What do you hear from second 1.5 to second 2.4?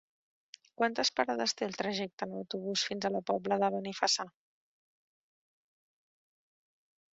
té el trajecte en